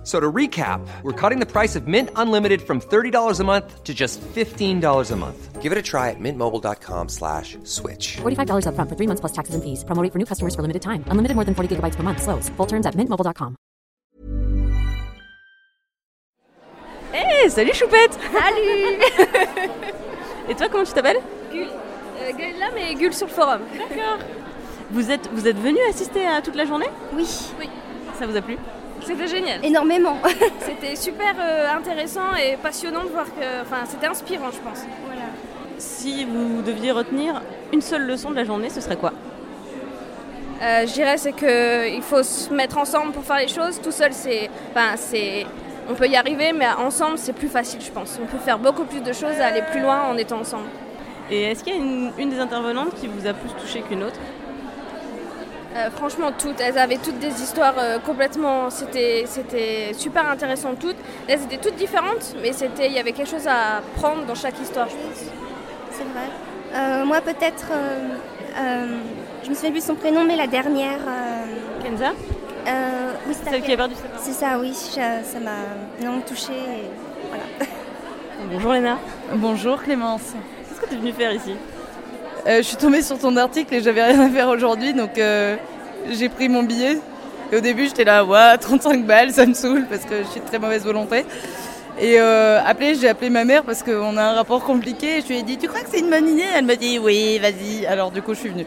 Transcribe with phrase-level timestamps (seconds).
[0.00, 3.84] F- So to recap, we're cutting the price of Mint Unlimited from $30 a month
[3.84, 5.60] to just $15 a month.
[5.60, 8.16] Give it a try at mintmobile.com slash switch.
[8.22, 9.84] $45 upfront for three months plus taxes and fees.
[9.84, 11.04] Promo rate for new customers for limited time.
[11.10, 12.22] Unlimited more than 40 gigabytes per month.
[12.22, 12.48] Slows.
[12.56, 13.56] Full terms at mintmobile.com.
[17.12, 19.02] Hey, salut Choupette Salut
[20.48, 21.20] Et toi, comment tu t'appelles
[21.52, 21.66] Gul.
[21.66, 23.60] Euh, Gaëlle là, mais Gul sur le forum.
[23.76, 24.18] D'accord.
[24.92, 27.26] Vous êtes, vous êtes venu assister à toute la journée Oui,
[27.58, 27.68] oui.
[28.18, 28.56] Ça vous a plu
[29.04, 29.64] C'était génial.
[29.64, 30.16] Énormément.
[30.60, 33.62] C'était super euh, intéressant et passionnant de voir que.
[33.62, 34.84] Enfin, c'était inspirant, je pense.
[35.06, 35.22] voilà.
[35.78, 37.40] Si vous deviez retenir
[37.72, 39.12] une seule leçon de la journée, ce serait quoi?
[40.62, 43.80] Euh, je dirais c'est que il faut se mettre ensemble pour faire les choses.
[43.80, 44.50] Tout seul, c'est.
[44.70, 45.46] Enfin, c'est.
[45.88, 48.18] On peut y arriver, mais ensemble, c'est plus facile, je pense.
[48.22, 50.66] On peut faire beaucoup plus de choses et aller plus loin en étant ensemble.
[51.30, 54.02] Et est-ce qu'il y a une, une des intervenantes qui vous a plus touché qu'une
[54.02, 54.18] autre?
[55.76, 58.70] Euh, franchement, toutes, elles avaient toutes des histoires euh, complètement.
[58.70, 60.96] C'était, c'était super intéressant toutes.
[61.28, 64.60] Elles étaient toutes différentes, mais c'était, il y avait quelque chose à prendre dans chaque
[64.60, 64.88] histoire.
[64.88, 65.30] je pense.
[65.92, 66.28] C'est vrai.
[66.74, 67.68] Euh, moi, peut-être.
[67.72, 68.08] euh,
[68.58, 68.86] euh,
[69.44, 70.98] je me souviens plus de son prénom, mais la dernière.
[71.06, 72.10] euh, Kenza
[72.68, 74.74] euh, oui, c'est Celle qui a perdu C'est ça, oui.
[74.74, 75.50] ça ça m'a
[75.98, 76.52] énormément touchée.
[76.52, 76.90] et
[77.30, 77.44] Voilà.
[78.52, 78.98] Bonjour Léna.
[79.32, 80.34] Bonjour Clémence.
[80.68, 81.54] Qu'est-ce que tu es venue faire ici?
[82.46, 85.56] Euh, je suis tombée sur ton article et j'avais rien à faire aujourd'hui, donc euh,
[86.10, 86.98] j'ai pris mon billet.
[87.52, 90.40] Et au début, j'étais là, ouais, 35 balles, ça me saoule parce que je suis
[90.40, 91.24] de très mauvaise volonté.
[92.00, 95.18] Et euh, après, j'ai appelé ma mère parce qu'on a un rapport compliqué.
[95.18, 96.44] Et je lui ai dit, tu crois que c'est une bonne idée?
[96.56, 97.84] Elle m'a dit, oui, vas-y.
[97.86, 98.66] Alors du coup, je suis venue.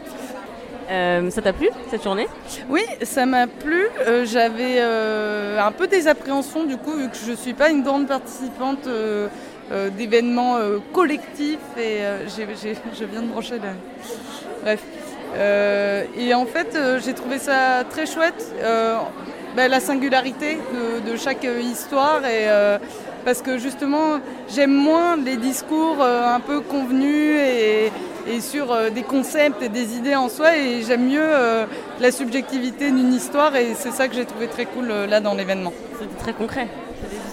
[0.90, 2.28] Euh, Ça t'a plu cette journée?
[2.68, 3.86] Oui, ça m'a plu.
[4.06, 7.70] Euh, J'avais euh, un peu des appréhensions du coup, vu que je ne suis pas
[7.70, 8.86] une grande participante
[9.70, 11.58] d'événements euh, collectifs.
[11.76, 13.72] Et euh, je viens de brancher là.
[14.62, 14.82] Bref.
[15.36, 18.96] Euh, et en fait, euh, j'ai trouvé ça très chouette, euh,
[19.56, 20.58] bah, la singularité
[21.06, 22.20] de, chaque euh, histoire.
[22.24, 22.78] Euh,
[23.24, 24.20] parce que justement,
[24.54, 27.90] j'aime moins les discours euh, un peu convenus et,
[28.40, 30.56] sur euh, des concepts et des idées en soi.
[30.56, 31.66] Et j'aime mieux euh,
[32.00, 33.56] la subjectivité d'une histoire.
[33.56, 35.72] Et c'est ça que j'ai trouvé très cool euh, là dans l'événement.
[35.98, 36.68] C'était très concret.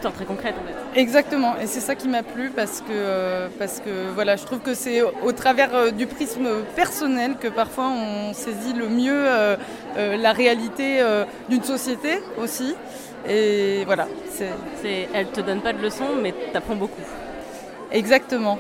[0.01, 1.00] Histoires très concrètes en fait.
[1.00, 4.57] Exactement, et c'est ça qui m'a plu parce que, euh, parce que voilà, je trouve
[4.57, 9.56] que c'est au, travers euh, du prisme personnel que parfois on saisit le mieux euh,
[9.95, 11.03] la réalité
[11.50, 12.73] d'une société aussi.
[13.29, 14.50] Et voilà, c'est
[14.81, 17.03] C'est, elle te donne pas de leçons, mais t'apprends beaucoup.
[17.91, 18.57] exactement.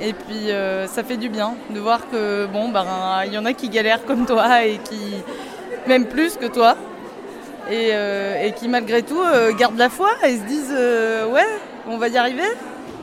[0.00, 2.86] Et puis euh, ça fait du bien de voir que bon, ben,
[3.26, 5.00] il y en a qui galèrent comme toi et qui
[5.88, 6.76] même plus que toi.
[7.70, 11.46] Et, euh, et qui malgré tout euh, gardent la foi et se disent euh, ouais,
[11.86, 12.42] on va y arriver,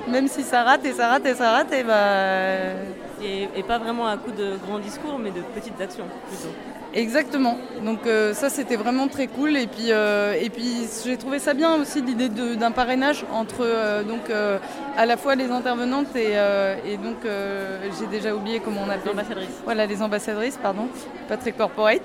[0.08, 2.76] même si ça rate et ça rate et ça rate, et bah
[3.24, 6.54] Et, et pas vraiment à coup de grands discours, mais de petites actions plutôt.
[6.94, 7.58] Exactement.
[7.86, 11.54] Donc euh, ça c'était vraiment très cool et puis euh, et puis j'ai trouvé ça
[11.54, 14.58] bien aussi l'idée d'un parrainage entre euh, donc euh,
[14.98, 18.90] à la fois les intervenantes et, euh, et donc euh, j'ai déjà oublié comment on
[18.90, 19.48] appelle Ambassadrice.
[19.64, 20.90] Voilà les ambassadrices pardon,
[21.30, 22.02] pas très corporate.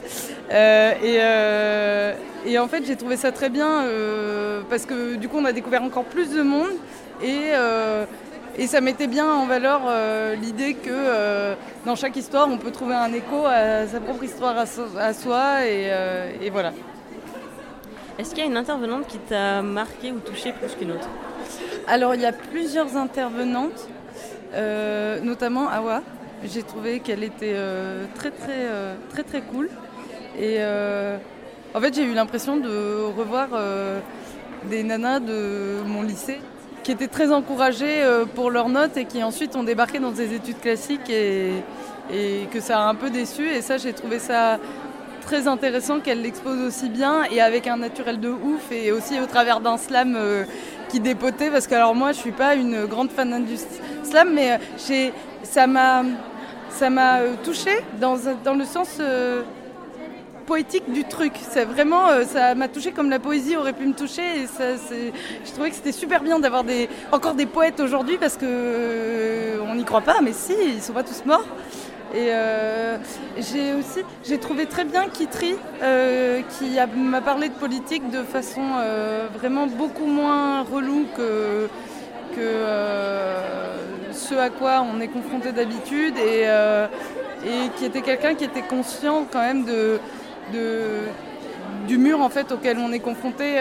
[0.53, 2.15] Euh, et, euh,
[2.47, 5.53] et en fait j'ai trouvé ça très bien euh, parce que du coup on a
[5.53, 6.71] découvert encore plus de monde
[7.23, 8.05] et euh,
[8.59, 12.71] et ça mettait bien en valeur euh, l'idée que euh, dans chaque histoire, on peut
[12.71, 15.67] trouver un écho à sa propre histoire à, so- à soi.
[15.67, 16.73] Et, euh, et voilà.
[18.19, 21.09] Est-ce qu'il y a une intervenante qui t'a marqué ou touché plus qu'une autre?
[21.87, 23.89] Alors, il y a plusieurs intervenantes,
[25.23, 26.03] notamment Awa.
[26.45, 27.57] J'ai trouvé qu'elle était
[28.15, 28.69] très, très,
[29.11, 29.69] très, très cool.
[30.39, 30.59] Et
[31.75, 33.49] en fait, j'ai eu l'impression de revoir
[34.65, 36.41] des nanas de mon lycée
[36.87, 40.33] qui étaient très encouragées euh, pour leurs notes et qui ensuite ont débarqué dans des
[40.33, 41.51] études classiques et,
[42.13, 43.45] et que ça a un peu déçu.
[43.45, 44.61] Et ça, j'ai trouvé ça
[45.21, 49.27] très intéressant qu'elle l'expose aussi bien et avec un naturel de ouf et aussi au
[49.27, 50.45] travers d'un slam euh,
[50.89, 53.57] qui dépotait parce que alors moi je suis pas une grande fan du
[54.05, 55.11] slam mais euh,
[55.43, 59.01] ça m'a touchée dans, dans le sens
[60.47, 61.33] poétique du truc.
[61.51, 64.43] C'est vraiment, euh, ça m'a touché comme la poésie aurait pu me toucher.
[64.43, 64.77] Et ça,
[65.45, 69.59] je trouvais que c'était super bien d'avoir des, encore des poètes aujourd'hui parce que euh,
[69.69, 71.45] on n'y croit pas, mais si, ils sont pas tous morts.
[72.15, 72.97] Et euh,
[73.37, 75.57] j'ai aussi, j'ai trouvé très bien Kitri
[76.59, 78.63] qui m'a parlé de politique de façon
[79.35, 81.69] vraiment beaucoup moins relou que
[82.35, 82.65] que
[84.13, 86.45] ce à quoi on est confronté d'habitude et,
[87.45, 89.99] et qui était quelqu'un qui était conscient quand même de,
[90.53, 93.57] du mur en fait auquel on est confronté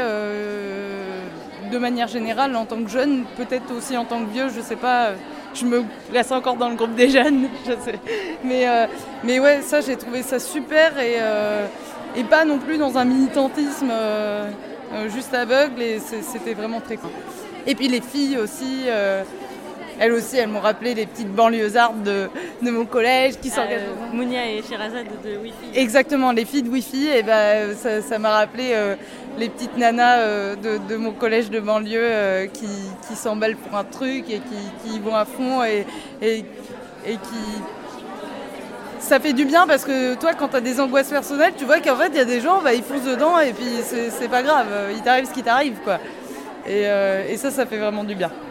[1.71, 4.75] de manière générale en tant que jeune, peut-être aussi en tant que vieux, je sais
[4.75, 5.11] pas.
[5.53, 7.99] Je me place encore dans le groupe des jeunes, je sais.
[8.43, 8.65] Mais,
[9.23, 11.17] mais ouais, ça j'ai trouvé ça super et,
[12.15, 13.91] et pas non plus dans un militantisme
[15.13, 17.11] juste aveugle et c'était vraiment très cool.
[17.67, 19.23] Et puis les filles aussi, euh,
[19.99, 22.29] elles aussi, elles m'ont rappelé les petites banlieusardes de,
[22.61, 23.81] de mon collège qui s'engagent.
[23.81, 25.79] Euh, Mounia et Shirazade de Wi-Fi.
[25.79, 28.95] Exactement, les filles de Wi-Fi, et ben, ça m'a rappelé euh,
[29.37, 32.67] les petites nanas de, mon collège de banlieue qui,
[33.07, 35.85] qui s'emballent pour un truc et qui, qui vont à fond et,
[36.21, 36.43] et,
[37.05, 37.17] qui
[38.99, 41.79] ça fait du bien parce que toi, quand tu as des angoisses personnelles, tu vois
[41.79, 44.41] qu'en fait, il y a des gens, bah, ils foncent dedans et puis c'est pas
[44.41, 44.65] grave,
[44.95, 45.77] il t'arrive ce qui t'arrive.
[45.83, 45.99] quoi.
[46.65, 48.31] Et, euh, et, ça, ça fait vraiment du bien.